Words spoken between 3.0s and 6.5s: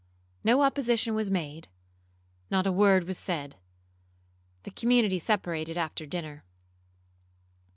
was said. The community separated after dinner.